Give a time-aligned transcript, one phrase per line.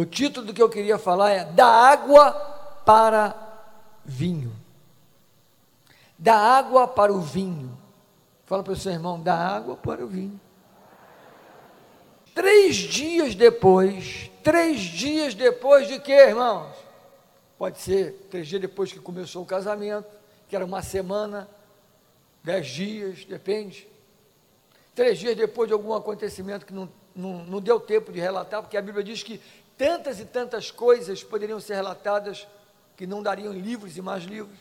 [0.00, 2.32] O título do que eu queria falar é Da água
[2.86, 3.36] para
[4.02, 4.50] vinho.
[6.18, 7.76] Da água para o vinho.
[8.46, 10.40] Fala para o seu irmão, da água para o vinho.
[12.34, 16.74] Três dias depois, três dias depois de quê, irmãos?
[17.58, 20.08] Pode ser três dias depois que começou o casamento,
[20.48, 21.46] que era uma semana,
[22.42, 23.86] dez dias, depende.
[24.94, 28.78] Três dias depois de algum acontecimento que não, não, não deu tempo de relatar, porque
[28.78, 29.38] a Bíblia diz que
[29.80, 32.46] tantas e tantas coisas poderiam ser relatadas
[32.98, 34.58] que não dariam livros e mais livros.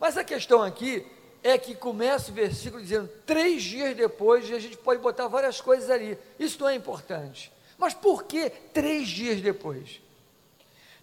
[0.00, 1.06] Mas a questão aqui
[1.44, 5.60] é que começa o versículo dizendo três dias depois, e a gente pode botar várias
[5.60, 6.18] coisas ali.
[6.40, 7.52] Isso não é importante.
[7.78, 10.00] Mas por que três dias depois?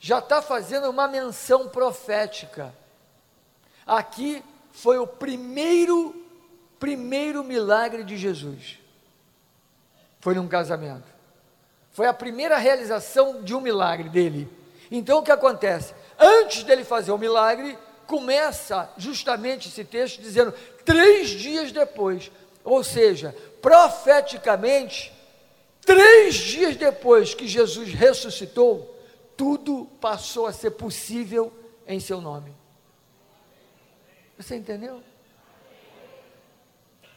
[0.02, 2.76] Já está fazendo uma menção profética.
[3.88, 4.44] Aqui
[4.74, 6.14] foi o primeiro,
[6.78, 8.80] primeiro milagre de Jesus.
[10.20, 11.15] Foi num casamento.
[11.96, 14.50] Foi a primeira realização de um milagre dele.
[14.92, 15.94] Então o que acontece?
[16.20, 22.30] Antes dele fazer o milagre, começa justamente esse texto dizendo três dias depois,
[22.66, 25.14] ou seja, profeticamente,
[25.86, 28.94] três dias depois que Jesus ressuscitou,
[29.38, 31.50] tudo passou a ser possível
[31.88, 32.54] em seu nome.
[34.38, 35.02] Você entendeu?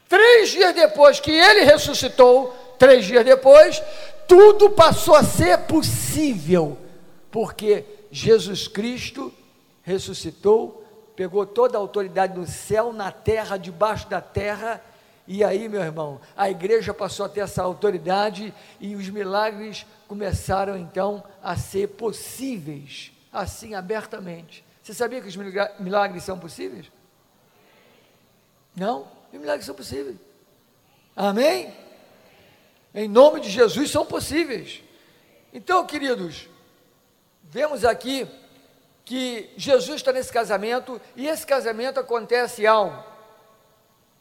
[0.09, 3.83] Três dias depois que ele ressuscitou, três dias depois,
[4.29, 6.79] tudo passou a ser possível,
[7.31, 9.33] porque Jesus Cristo
[9.83, 10.85] ressuscitou,
[11.17, 14.83] pegou toda a autoridade no céu, na terra, debaixo da terra,
[15.27, 20.77] e aí, meu irmão, a igreja passou a ter essa autoridade e os milagres começaram
[20.77, 24.65] então a ser possíveis, assim abertamente.
[24.83, 25.37] Você sabia que os
[25.79, 26.91] milagres são possíveis?
[28.75, 29.07] Não?
[29.31, 30.17] Os milagres são possíveis.
[31.15, 31.75] Amém?
[32.99, 34.83] Em nome de Jesus são possíveis.
[35.55, 36.49] Então, queridos,
[37.45, 38.27] vemos aqui
[39.05, 43.01] que Jesus está nesse casamento e esse casamento acontece algo.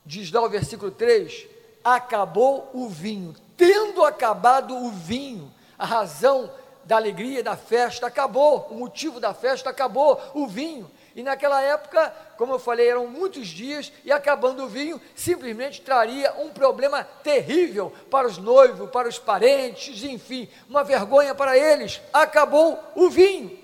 [0.06, 1.48] Diz lá o versículo 3:
[1.82, 3.34] acabou o vinho.
[3.56, 6.48] Tendo acabado o vinho, a razão
[6.84, 10.88] da alegria, da festa acabou, o motivo da festa acabou, o vinho.
[11.14, 16.32] E naquela época, como eu falei, eram muitos dias e acabando o vinho, simplesmente traria
[16.38, 22.00] um problema terrível para os noivos, para os parentes, enfim, uma vergonha para eles.
[22.12, 23.58] Acabou o vinho.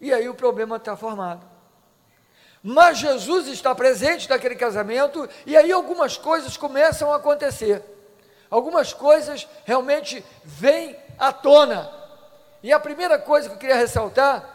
[0.00, 1.52] E aí o problema está formado.
[2.62, 7.82] Mas Jesus está presente naquele casamento e aí algumas coisas começam a acontecer.
[8.48, 11.90] Algumas coisas realmente vêm à tona.
[12.62, 14.51] E a primeira coisa que eu queria ressaltar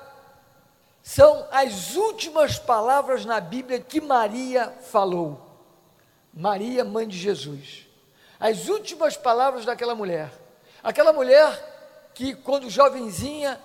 [1.07, 5.39] são as últimas palavras na Bíblia que Maria falou.
[6.33, 7.87] Maria, mãe de Jesus.
[8.37, 10.29] As últimas palavras daquela mulher.
[10.83, 13.57] Aquela mulher que, quando jovenzinha,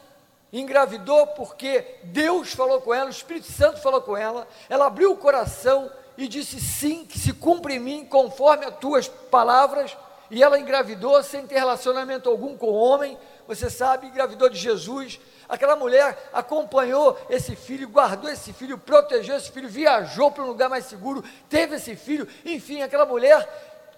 [0.53, 5.17] engravidou porque Deus falou com ela, o Espírito Santo falou com ela, ela abriu o
[5.17, 9.97] coração e disse sim, que se cumpre em mim conforme as tuas palavras,
[10.31, 15.21] e ela engravidou sem ter relacionamento algum com o homem, você sabe, engravidou de Jesus.
[15.53, 20.71] Aquela mulher acompanhou esse filho, guardou esse filho, protegeu esse filho, viajou para um lugar
[20.71, 23.47] mais seguro, teve esse filho, enfim, aquela mulher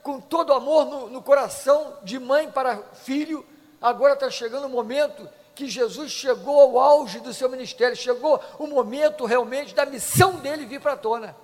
[0.03, 3.47] com todo amor no, no coração de mãe para filho,
[3.81, 8.67] agora está chegando o momento que Jesus chegou ao auge do seu ministério, chegou o
[8.67, 11.37] momento realmente da missão dele vir para a tona.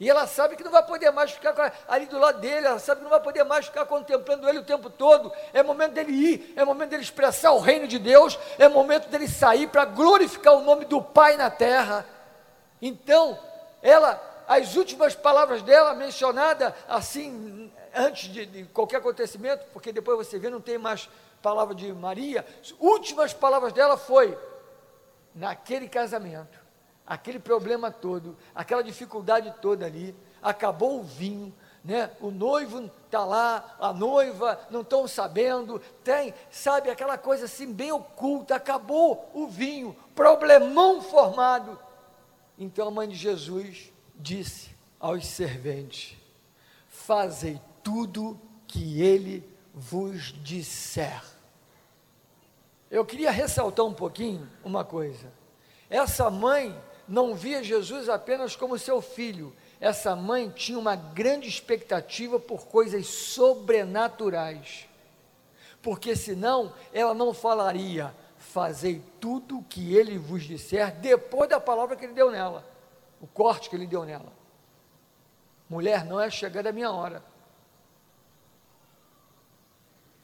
[0.00, 2.98] E ela sabe que não vai poder mais ficar ali do lado dele, ela sabe
[2.98, 5.32] que não vai poder mais ficar contemplando ele o tempo todo.
[5.52, 9.28] É momento dele ir, é momento dele expressar o reino de Deus, é momento dele
[9.28, 12.04] sair para glorificar o nome do Pai na terra.
[12.82, 13.38] Então,
[13.80, 20.40] ela, as últimas palavras dela, mencionada assim, antes de, de qualquer acontecimento, porque depois você
[20.40, 21.08] vê, não tem mais
[21.40, 22.44] palavra de Maria,
[22.80, 24.36] últimas palavras dela foi:
[25.32, 26.63] naquele casamento,
[27.06, 31.54] aquele problema todo, aquela dificuldade toda ali, acabou o vinho,
[31.84, 32.10] né?
[32.20, 37.92] O noivo está lá, a noiva não estão sabendo, tem, sabe, aquela coisa assim bem
[37.92, 41.78] oculta, acabou o vinho, problemão formado.
[42.58, 46.16] Então a mãe de Jesus disse aos serventes:
[46.88, 51.22] Fazei tudo que ele vos disser.
[52.90, 55.30] Eu queria ressaltar um pouquinho uma coisa.
[55.90, 56.74] Essa mãe
[57.08, 59.54] não via Jesus apenas como seu filho.
[59.80, 64.88] Essa mãe tinha uma grande expectativa por coisas sobrenaturais.
[65.82, 71.96] Porque senão ela não falaria: Fazei tudo o que ele vos disser, depois da palavra
[71.96, 72.64] que ele deu nela,
[73.20, 74.32] o corte que ele deu nela.
[75.68, 77.22] Mulher, não é chegada a minha hora.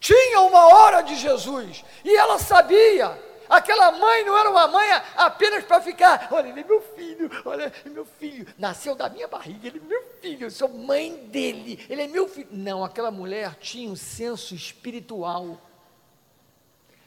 [0.01, 3.30] tinha uma hora de Jesus, e ela sabia.
[3.51, 7.73] Aquela mãe não era uma mãe apenas para ficar, olha, ele é meu filho, olha,
[7.85, 11.85] é meu filho, nasceu da minha barriga, ele é meu filho, eu sou mãe dele,
[11.91, 12.47] ele é meu filho.
[12.53, 15.59] Não, aquela mulher tinha um senso espiritual.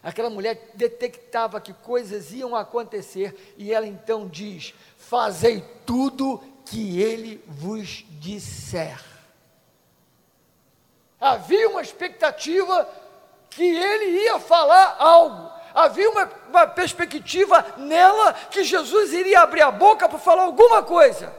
[0.03, 7.41] Aquela mulher detectava que coisas iam acontecer e ela então diz: Fazei tudo que ele
[7.47, 8.99] vos disser.
[11.17, 12.85] Havia uma expectativa
[13.49, 19.71] que ele ia falar algo, havia uma, uma perspectiva nela que Jesus iria abrir a
[19.71, 21.33] boca para falar alguma coisa.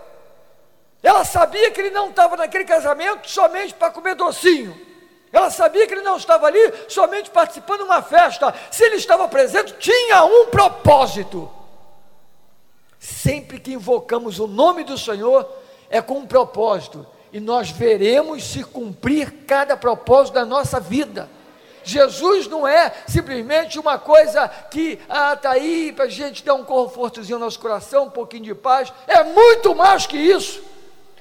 [1.02, 4.74] Ela sabia que ele não estava naquele casamento somente para comer docinho.
[5.32, 8.54] Ela sabia que ele não estava ali somente participando de uma festa.
[8.70, 11.50] Se ele estava presente, tinha um propósito.
[12.98, 15.46] Sempre que invocamos o nome do Senhor,
[15.90, 21.28] é com um propósito e nós veremos se cumprir cada propósito da nossa vida.
[21.84, 26.64] Jesus não é simplesmente uma coisa que ah, está aí para a gente dar um
[26.64, 28.92] confortozinho no nosso coração, um pouquinho de paz.
[29.06, 30.74] É muito mais que isso.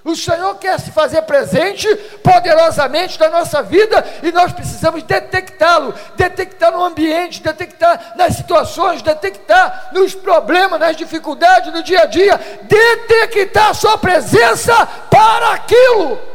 [0.06, 1.88] O Senhor quer se fazer presente
[2.22, 9.92] poderosamente na nossa vida e nós precisamos detectá-lo, detectar no ambiente, detectar nas situações, detectar
[9.94, 16.33] nos problemas, nas dificuldades do dia a dia, detectar a sua presença para aquilo.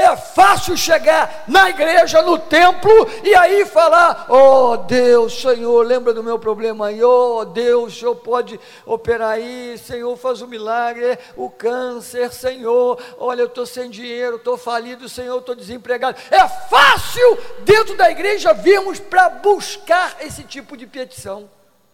[0.00, 2.90] É fácil chegar na igreja, no templo,
[3.22, 8.16] e aí falar: Oh Deus, Senhor, lembra do meu problema aí, oh Deus, o Senhor
[8.16, 13.90] pode operar aí, Senhor, faz o um milagre, o câncer, Senhor, olha, eu estou sem
[13.90, 16.16] dinheiro, estou falido, Senhor, estou desempregado.
[16.30, 21.50] É fácil dentro da igreja virmos para buscar esse tipo de petição.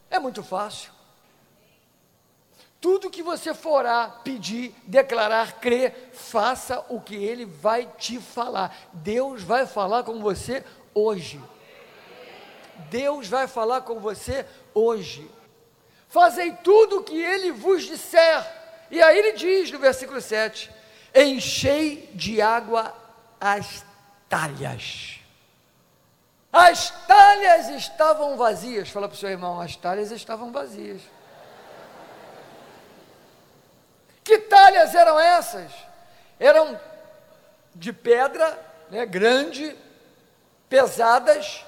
[0.09, 0.96] É muito fácil.
[2.87, 8.73] Tudo que você forá pedir, declarar, crer, faça o que ele vai te falar.
[8.93, 11.43] Deus vai falar com você hoje.
[12.89, 15.29] Deus vai falar com você hoje.
[16.09, 18.47] Fazei tudo o que ele vos disser.
[18.89, 20.71] E aí ele diz no versículo 7:
[21.13, 22.95] Enchei de água
[23.41, 23.85] as
[24.29, 25.19] talhas.
[26.53, 28.89] As talhas estavam vazias.
[28.91, 31.16] Fala para o seu irmão: as talhas estavam vazias.
[34.27, 35.71] Que talhas eram essas?
[36.41, 36.81] Eram
[37.73, 38.59] de pedra,
[38.91, 39.77] né, grande,
[40.69, 41.65] pesadas,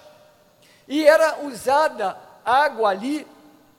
[0.89, 3.25] e era usada água ali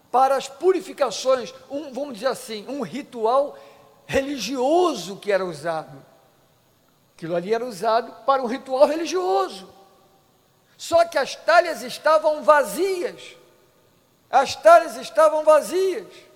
[0.10, 3.60] para as purificações, um, vamos dizer assim, um ritual
[4.08, 6.02] religioso que era usado.
[7.18, 9.70] Aquilo ali era usado para um ritual religioso.
[10.78, 13.36] Só que as talhas estavam vazias.
[14.30, 16.29] As talhas estavam vazias.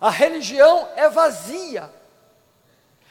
[0.00, 1.90] A religião é vazia.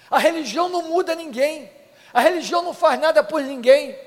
[0.10, 1.70] A religião não muda ninguém.
[2.14, 3.98] A religião não faz nada por ninguém.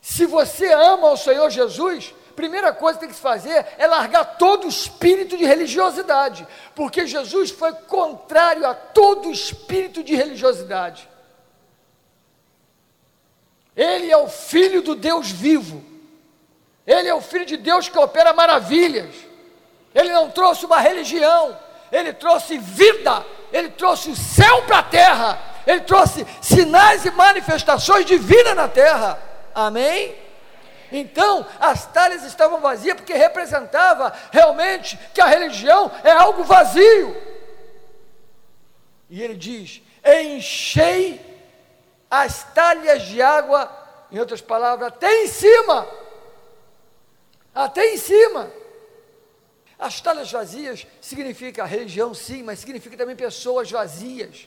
[0.00, 4.38] Se você ama o Senhor Jesus, primeira coisa que tem que se fazer é largar
[4.38, 11.08] todo o espírito de religiosidade, porque Jesus foi contrário a todo o espírito de religiosidade.
[13.76, 15.84] Ele é o filho do Deus vivo.
[16.86, 19.14] Ele é o filho de Deus que opera maravilhas.
[19.94, 21.58] Ele não trouxe uma religião,
[21.90, 28.06] ele trouxe vida, ele trouxe o céu para a terra, ele trouxe sinais e manifestações
[28.06, 29.18] de vida na terra.
[29.54, 30.16] Amém?
[30.92, 37.16] Então, as talhas estavam vazias porque representava realmente que a religião é algo vazio.
[39.08, 41.20] E ele diz: enchei
[42.10, 43.70] as talhas de água,
[44.10, 45.86] em outras palavras, até em cima.
[47.54, 48.50] Até em cima.
[49.80, 54.46] As talhas vazias significa religião, sim, mas significa também pessoas vazias,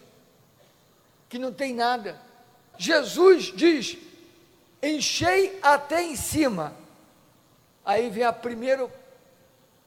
[1.27, 2.21] que não tem nada.
[2.77, 3.97] Jesus diz:
[4.81, 6.75] enchei até em cima.
[7.83, 8.91] Aí vem o primeiro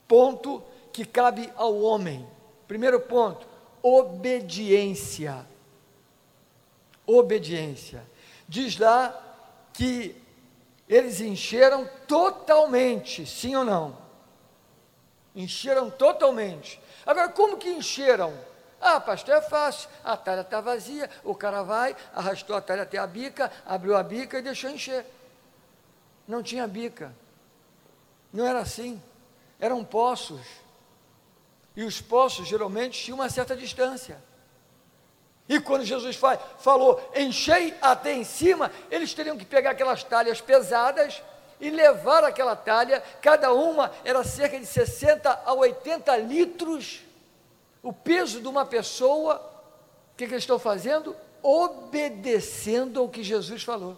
[0.09, 0.61] ponto
[0.93, 2.27] que cabe ao homem.
[2.67, 3.47] Primeiro ponto:
[3.81, 5.47] obediência.
[7.07, 8.05] Obediência.
[8.49, 9.15] Diz lá
[9.73, 10.21] que
[10.89, 14.06] eles encheram totalmente, sim ou não?
[15.37, 16.81] Encheram totalmente.
[17.05, 18.35] Agora, como que encheram?
[18.81, 19.91] Ah, pastor, é fácil.
[20.03, 24.03] A talha está vazia, o cara vai, arrastou a talha até a bica, abriu a
[24.03, 25.05] bica e deixou encher.
[26.27, 27.15] Não tinha bica.
[28.33, 29.01] Não era assim.
[29.61, 30.41] Eram poços.
[31.77, 34.19] E os poços geralmente tinham uma certa distância.
[35.49, 40.41] E quando Jesus fa falou, enchei até em cima, eles teriam que pegar aquelas talhas
[40.41, 41.23] pesadas
[41.61, 47.03] e levar aquela talha, cada uma era cerca de 60 a 80 litros,
[47.83, 49.37] o peso de uma pessoa,
[50.13, 51.17] o que, que eles estão fazendo?
[51.47, 53.97] obedecendo ao que Jesus falou.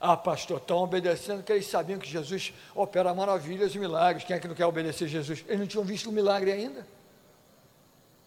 [0.00, 4.24] Ah, pastor, estão obedecendo que eles sabiam que Jesus opera maravilhas e milagres.
[4.24, 5.44] Quem é que não quer obedecer Jesus?
[5.46, 6.84] Eles não tinham visto o milagre ainda.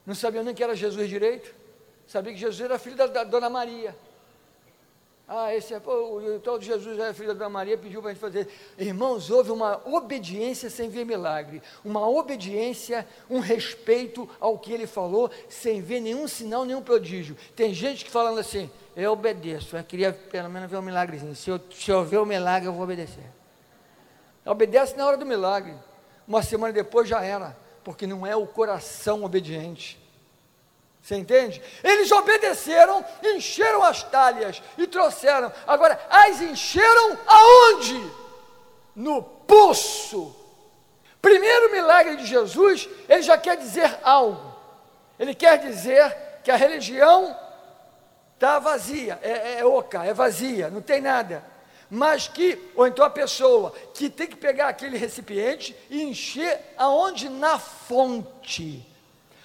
[0.06, 1.54] Não sabiam nem que era Jesus direito.
[2.08, 3.96] Sabia que Jesus era filho da, da Dona Maria.
[5.32, 8.20] Ah, esse é, o tal de Jesus é filho da Maria, pediu para a gente
[8.20, 8.48] fazer.
[8.80, 15.30] Irmãos, houve uma obediência sem ver milagre, uma obediência, um respeito ao que ele falou,
[15.48, 17.38] sem ver nenhum sinal, nenhum prodígio.
[17.56, 21.36] Tem gente que falando assim, eu obedeço, eu queria pelo menos ver um milagrezinho.
[21.36, 23.32] Se eu, se eu ver o milagre, eu vou obedecer.
[24.44, 25.76] Obedece na hora do milagre.
[26.28, 30.00] Uma semana depois já era, porque não é o coração obediente.
[31.02, 31.62] Você entende?
[31.84, 35.52] Eles obedeceram, encheram as talhas e trouxeram.
[35.66, 38.12] Agora, as encheram aonde?
[38.96, 40.36] No poço.
[41.22, 44.56] Primeiro milagre de Jesus, ele já quer dizer algo.
[45.18, 47.36] Ele quer dizer que a religião
[48.36, 51.44] está vazia, é, é oca, é vazia, não tem nada.
[51.90, 57.28] Mas que, ou então a pessoa que tem que pegar aquele recipiente e encher aonde?
[57.28, 58.86] Na fonte.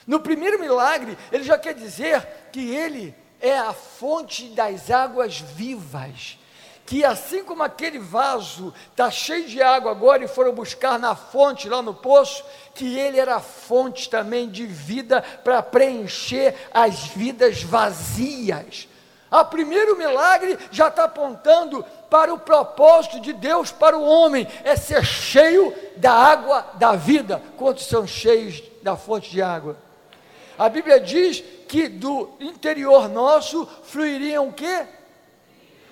[0.06, 6.38] No primeiro milagre, ele já quer dizer que ele é a fonte das águas vivas.
[6.86, 11.68] Que assim como aquele vaso está cheio de água agora e foram buscar na fonte,
[11.68, 12.44] lá no poço,
[12.74, 18.86] que ele era a fonte também de vida para preencher as vidas vazias.
[19.30, 24.76] O primeiro milagre já está apontando para o propósito de Deus para o homem, é
[24.76, 27.42] ser cheio da água da vida.
[27.56, 29.76] Quantos são cheios da fonte de água?
[30.58, 34.86] A Bíblia diz que do interior nosso fluiriam o quê?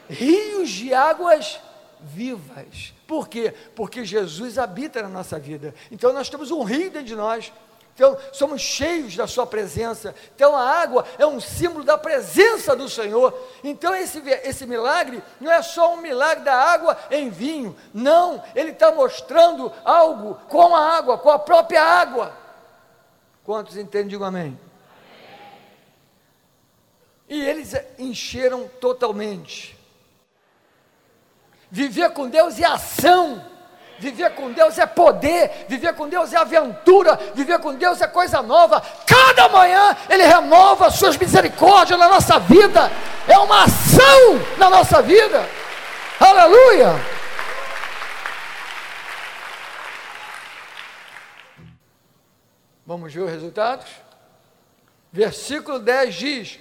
[0.09, 1.61] Rios de águas
[2.00, 2.95] vivas.
[3.07, 3.54] Por quê?
[3.75, 5.75] Porque Jesus habita na nossa vida.
[5.90, 7.52] Então nós temos um rio dentro de nós.
[7.95, 10.14] Então, somos cheios da Sua presença.
[10.35, 13.38] Então, a água é um símbolo da presença do Senhor.
[13.62, 17.76] Então, esse, esse milagre não é só um milagre da água em vinho.
[17.92, 22.33] Não, ele está mostrando algo com a água, com a própria água.
[23.44, 24.08] Quantos entendem?
[24.08, 24.58] Digam amém.
[27.28, 29.78] E eles encheram totalmente.
[31.70, 33.52] Viver com Deus é ação.
[33.99, 38.42] Viver com Deus é poder, viver com Deus é aventura, viver com Deus é coisa
[38.42, 38.82] nova.
[39.06, 42.90] Cada manhã Ele renova suas misericórdias na nossa vida,
[43.28, 45.49] é uma ação na nossa vida.
[46.18, 47.21] Aleluia!
[53.02, 53.90] Vamos ver os resultados?
[55.11, 56.61] Versículo 10 diz: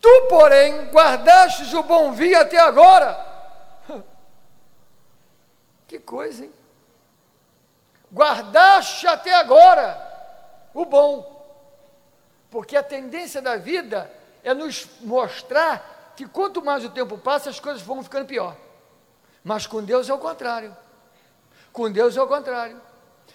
[0.00, 3.22] Tu, porém, guardastes o bom vinho até agora.
[5.86, 6.52] Que coisa, hein?
[8.10, 9.94] Guardaste até agora
[10.72, 11.36] o bom.
[12.50, 14.10] Porque a tendência da vida
[14.42, 18.56] é nos mostrar que quanto mais o tempo passa, as coisas vão ficando pior.
[19.44, 20.74] Mas com Deus é o contrário.
[21.74, 22.85] Com Deus é o contrário.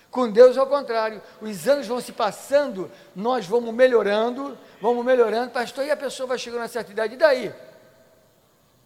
[0.09, 1.21] Com Deus é o contrário.
[1.41, 6.37] Os anos vão se passando, nós vamos melhorando, vamos melhorando, pastor, e a pessoa vai
[6.37, 7.13] chegando a certa idade.
[7.13, 7.53] E daí?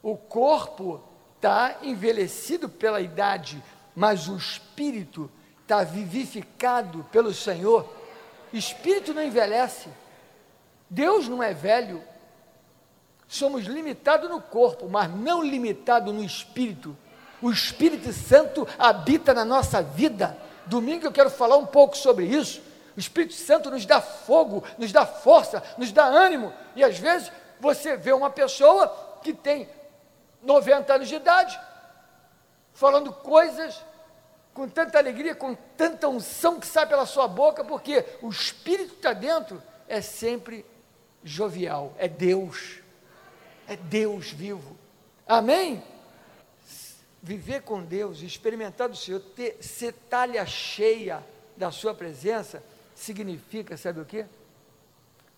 [0.04, 1.04] O corpo
[1.36, 3.64] está envelhecido pela idade,
[3.96, 5.30] mas o espírito
[5.62, 7.90] está vivificado pelo Senhor.
[8.54, 9.90] Espírito não envelhece.
[10.90, 12.04] Deus não é velho.
[13.28, 16.96] Somos limitados no corpo, mas não limitados no espírito.
[17.42, 20.38] O Espírito Santo habita na nossa vida.
[20.66, 22.62] Domingo eu quero falar um pouco sobre isso.
[22.96, 26.54] O Espírito Santo nos dá fogo, nos dá força, nos dá ânimo.
[26.76, 29.68] E às vezes você vê uma pessoa que tem
[30.42, 31.60] 90 anos de idade,
[32.74, 33.84] falando coisas
[34.54, 38.96] com tanta alegria, com tanta unção que sai pela sua boca, porque o Espírito que
[38.96, 40.66] está dentro é sempre
[41.24, 42.80] jovial, é Deus,
[43.68, 44.78] é Deus vivo.
[45.28, 45.84] Amém?
[47.26, 51.24] Viver com Deus, experimentar do Senhor, ter, ser talha cheia
[51.58, 52.62] da Sua presença,
[52.94, 54.26] significa, sabe o que?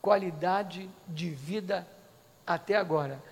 [0.01, 1.87] Qualidade de vida
[2.45, 3.23] até agora.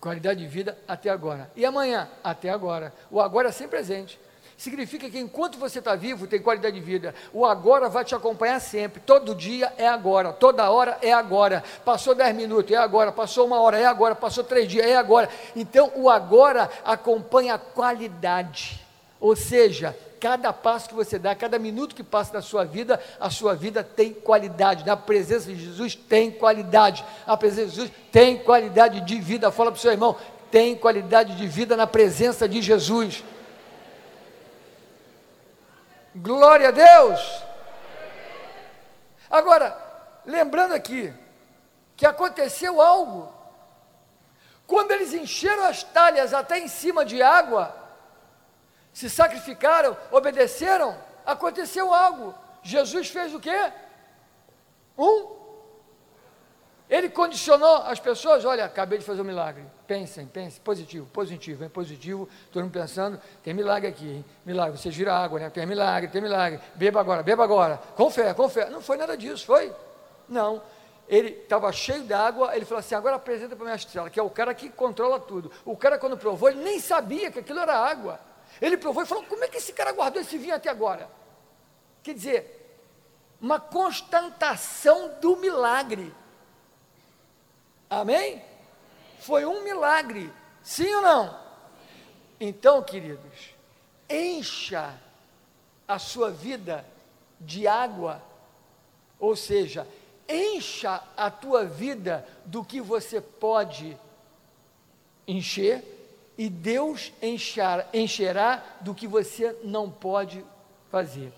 [0.00, 1.48] Qualidade de vida até agora.
[1.54, 2.10] E amanhã?
[2.22, 2.92] Até agora.
[3.12, 4.18] O agora é sempre presente
[4.58, 7.14] significa que enquanto você está vivo, tem qualidade de vida.
[7.32, 9.00] O agora vai te acompanhar sempre.
[9.00, 11.62] Todo dia é agora, toda hora é agora.
[11.84, 13.12] Passou dez minutos, é agora.
[13.12, 14.16] Passou uma hora, é agora.
[14.16, 15.28] Passou três dias, é agora.
[15.54, 18.84] Então, o agora acompanha a qualidade.
[19.20, 23.30] Ou seja, cada passo que você dá, cada minuto que passa na sua vida, a
[23.30, 24.84] sua vida tem qualidade.
[24.84, 27.04] Na presença de Jesus tem qualidade.
[27.24, 29.52] A presença de Jesus tem qualidade de vida.
[29.52, 30.16] Fala para o seu irmão,
[30.50, 33.22] tem qualidade de vida na presença de Jesus.
[36.20, 37.44] Glória a Deus!
[39.30, 39.76] Agora,
[40.24, 41.12] lembrando aqui,
[41.96, 43.32] que aconteceu algo.
[44.66, 47.74] Quando eles encheram as talhas até em cima de água,
[48.92, 52.34] se sacrificaram, obedeceram, aconteceu algo.
[52.62, 53.72] Jesus fez o quê?
[54.96, 55.37] Um.
[56.88, 59.62] Ele condicionou as pessoas, olha, acabei de fazer um milagre.
[59.86, 61.68] Pensem, pensem, positivo, positivo, hein?
[61.68, 64.24] positivo, todo mundo pensando, tem milagre aqui, hein?
[64.44, 65.50] milagre, você gira água, né?
[65.50, 68.70] Tem milagre, tem milagre, beba agora, beba agora, com fé, com fé.
[68.70, 69.70] Não foi nada disso, foi?
[70.26, 70.62] Não.
[71.06, 74.22] Ele estava cheio d'água, ele falou assim, agora apresenta para a minha estrela, que é
[74.22, 75.50] o cara que controla tudo.
[75.64, 78.20] O cara quando provou, ele nem sabia que aquilo era água.
[78.60, 81.08] Ele provou e falou, como é que esse cara guardou esse vinho até agora?
[82.02, 82.58] Quer dizer,
[83.40, 86.14] uma constatação do milagre.
[87.90, 88.42] Amém?
[89.20, 91.38] Foi um milagre, sim ou não?
[92.40, 93.54] Então, queridos,
[94.08, 94.94] encha
[95.86, 96.84] a sua vida
[97.40, 98.22] de água,
[99.18, 99.86] ou seja,
[100.28, 103.98] encha a tua vida do que você pode
[105.26, 105.82] encher,
[106.36, 110.44] e Deus encher, encherá do que você não pode
[110.90, 111.32] fazer.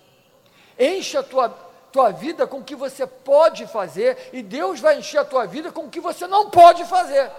[0.78, 1.48] Encha a tua,
[1.92, 5.72] tua vida com o que você pode fazer, e Deus vai encher a tua vida
[5.72, 7.30] com o que você não pode fazer.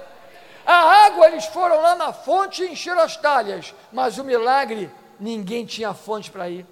[0.65, 5.65] A água, eles foram lá na fonte e encheram as talhas, mas o milagre, ninguém
[5.65, 6.65] tinha fonte para ir.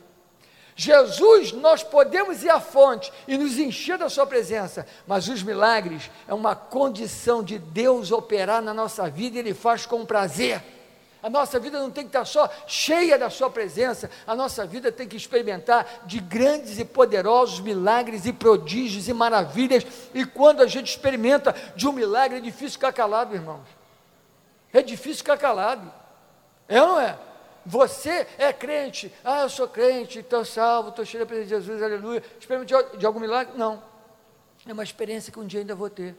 [0.75, 6.09] Jesus, nós podemos ir à fonte e nos encher da Sua presença, mas os milagres
[6.25, 10.63] é uma condição de Deus operar na nossa vida e Ele faz com prazer.
[11.21, 14.91] A nossa vida não tem que estar só cheia da Sua presença, a nossa vida
[14.91, 19.85] tem que experimentar de grandes e poderosos milagres e prodígios e maravilhas.
[20.13, 23.67] E quando a gente experimenta de um milagre, é difícil ficar calado, irmãos.
[24.71, 25.91] É difícil ficar calado.
[26.67, 27.17] É ou não é?
[27.65, 31.83] Você é crente, ah, eu sou crente, estou salvo, estou cheio da presença de Jesus,
[31.83, 32.23] aleluia.
[32.39, 33.53] Experimente de, de algum milagre?
[33.57, 33.83] Não.
[34.65, 36.15] É uma experiência que um dia ainda vou ter.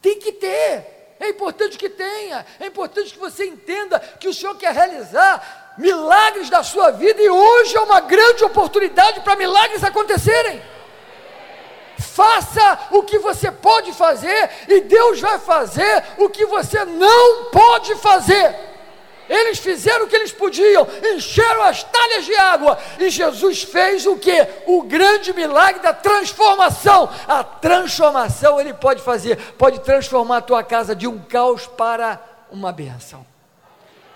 [0.00, 0.95] Tem que ter.
[1.18, 6.50] É importante que tenha, é importante que você entenda que o Senhor quer realizar milagres
[6.50, 10.62] da sua vida e hoje é uma grande oportunidade para milagres acontecerem.
[11.98, 17.94] Faça o que você pode fazer e Deus vai fazer o que você não pode
[17.96, 18.75] fazer.
[19.28, 24.16] Eles fizeram o que eles podiam, encheram as talhas de água, e Jesus fez o
[24.16, 24.46] que?
[24.66, 27.08] O grande milagre da transformação.
[27.26, 32.72] A transformação ele pode fazer, pode transformar a tua casa de um caos para uma
[32.72, 33.26] benção.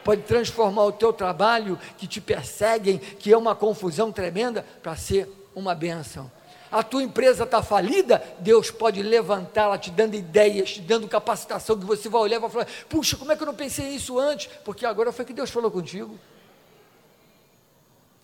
[0.03, 5.29] Pode transformar o teu trabalho que te perseguem, que é uma confusão tremenda, para ser
[5.55, 6.31] uma benção
[6.71, 11.85] a tua empresa está falida, Deus pode levantá-la te dando ideias, te dando capacitação, que
[11.85, 14.47] você vai olhar e vai falar: puxa, como é que eu não pensei nisso antes?
[14.65, 16.19] Porque agora foi que Deus falou contigo.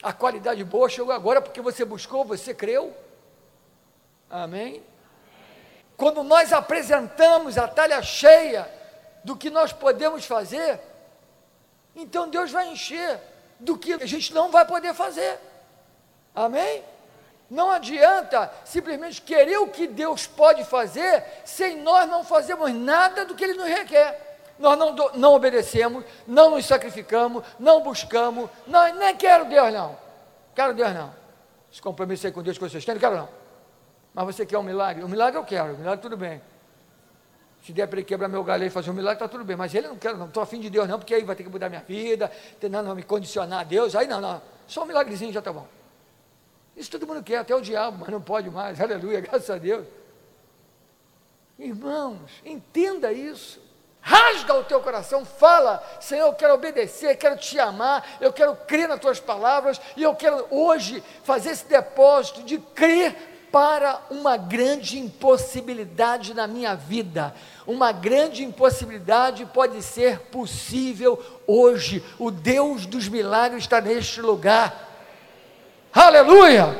[0.02, 2.94] A qualidade boa chegou agora porque você buscou, você creu.
[4.30, 4.82] Amém?
[5.96, 8.70] Quando nós apresentamos a talha cheia
[9.24, 10.78] do que nós podemos fazer,
[11.96, 13.18] então Deus vai encher
[13.58, 15.38] do que a gente não vai poder fazer.
[16.34, 16.84] Amém?
[17.48, 23.34] Não adianta simplesmente querer o que Deus pode fazer sem nós não fazermos nada do
[23.34, 24.26] que Ele nos requer.
[24.58, 29.96] Nós não, não obedecemos, não nos sacrificamos, não buscamos, não, nem quero Deus não.
[30.54, 31.14] Quero Deus não.
[31.70, 33.28] Esse compromisso aí com Deus que vocês têm, não quero não.
[34.14, 35.04] Mas você quer um milagre?
[35.04, 36.40] O milagre eu quero, o milagre tudo bem.
[37.62, 39.56] Se der para ele quebrar meu galho e fazer um milagre, está tudo bem.
[39.56, 41.50] Mas ele não quer, não estou afim de Deus não, porque aí vai ter que
[41.50, 43.94] mudar minha vida, tentando me condicionar a Deus.
[43.94, 44.40] Aí não, não.
[44.66, 45.66] Só um milagrezinho já está bom.
[46.76, 49.86] Isso todo mundo quer, até o diabo, mas não pode mais, aleluia, graças a Deus.
[51.58, 53.64] Irmãos, entenda isso.
[54.02, 58.88] Rasga o teu coração, fala, Senhor, eu quero obedecer, quero te amar, eu quero crer
[58.88, 63.16] nas tuas palavras, e eu quero hoje fazer esse depósito de crer
[63.50, 67.34] para uma grande impossibilidade na minha vida.
[67.66, 72.04] Uma grande impossibilidade pode ser possível hoje.
[72.18, 74.85] O Deus dos milagres está neste lugar.
[75.96, 76.76] Aleluia!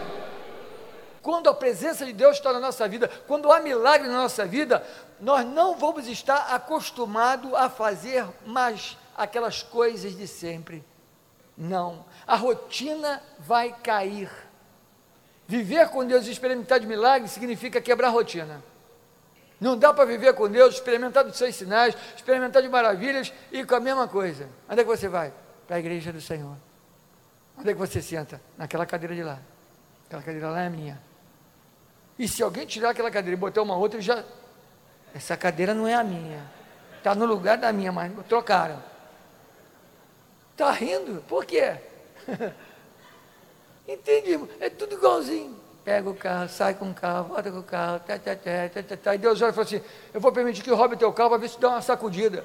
[1.23, 4.87] Quando a presença de Deus está na nossa vida, quando há milagre na nossa vida,
[5.19, 10.85] nós não vamos estar acostumados a fazer mais aquelas coisas de sempre.
[11.57, 14.31] Não, a rotina vai cair.
[15.49, 18.63] Viver com Deus e experimentar de milagres significa quebrar a rotina.
[19.59, 23.77] Não dá para viver com Deus, experimentar dos seus sinais, experimentar de maravilhas e com
[23.77, 24.47] a mesma coisa.
[24.69, 25.33] Onde é que você vai?
[25.67, 26.66] Para a igreja do Senhor.
[27.59, 28.41] Onde é que você senta?
[28.57, 29.39] Naquela cadeira de lá.
[30.07, 31.01] Aquela cadeira lá é minha.
[32.19, 34.25] E se alguém tirar aquela cadeira e botar uma outra, já.
[35.15, 36.43] Essa cadeira não é a minha.
[36.99, 38.83] Está no lugar da minha, mas trocaram.
[40.53, 41.23] Está rindo?
[41.29, 41.77] Por quê?
[43.87, 44.41] Entende?
[44.61, 45.57] É tudo igualzinho.
[45.85, 48.83] pega o carro, sai com o carro, volta com o carro, tá, tá, tá, tá,
[48.83, 49.15] tá, tá.
[49.15, 49.81] e Deus olha e fala assim,
[50.13, 52.45] eu vou permitir que roube teu carro, para ver se dá uma sacudida.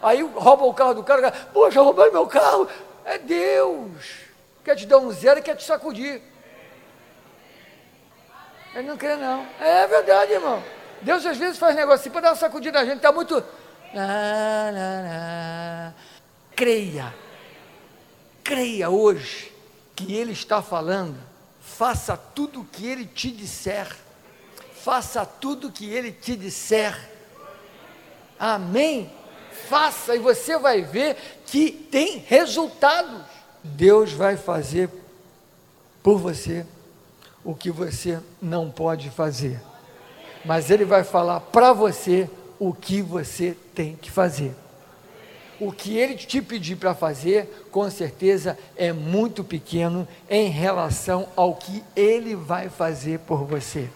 [0.00, 2.68] Aí rouba o carro do cara, cara poxa, roubou meu carro.
[3.04, 4.25] É Deus.
[4.66, 6.20] Quer te dar um zero e quer te sacudir.
[8.74, 9.46] Ele não crê, não.
[9.60, 10.60] É verdade, irmão.
[11.00, 12.96] Deus às vezes faz negócio assim para dar uma sacudida na gente.
[12.96, 13.44] Está muito.
[16.56, 17.14] Creia.
[18.42, 19.52] Creia hoje
[19.94, 21.16] que Ele está falando.
[21.60, 23.86] Faça tudo o que Ele te disser.
[24.82, 27.08] Faça tudo o que Ele te disser.
[28.36, 29.12] Amém?
[29.68, 33.35] Faça e você vai ver que tem resultados.
[33.74, 34.88] Deus vai fazer
[36.02, 36.64] por você
[37.44, 39.60] o que você não pode fazer.
[40.44, 44.54] Mas Ele vai falar para você o que você tem que fazer.
[45.58, 51.54] O que Ele te pedir para fazer, com certeza é muito pequeno em relação ao
[51.54, 53.88] que Ele vai fazer por você.